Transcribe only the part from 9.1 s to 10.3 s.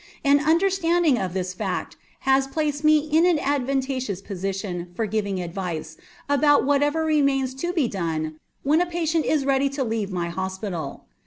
is ready to leave my